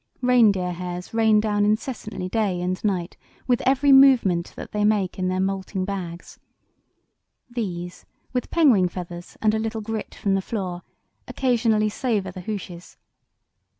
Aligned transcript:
Reindeer 0.23 0.71
hairs 0.71 1.13
rain 1.13 1.39
down 1.39 1.63
incessantly 1.63 2.27
day 2.27 2.59
and 2.59 2.83
night, 2.83 3.17
with 3.45 3.61
every 3.67 3.91
movement 3.91 4.51
that 4.55 4.71
they 4.71 4.83
make 4.83 5.19
in 5.19 5.27
their 5.27 5.39
moulting 5.39 5.85
bags. 5.85 6.39
These, 7.51 8.07
with 8.33 8.49
penguin 8.49 8.89
feathers 8.89 9.37
and 9.43 9.53
a 9.53 9.59
little 9.59 9.81
grit 9.81 10.15
from 10.15 10.33
the 10.33 10.41
floor, 10.41 10.81
occasionally 11.27 11.89
savour 11.89 12.31
the 12.31 12.41
hooshes. 12.41 12.97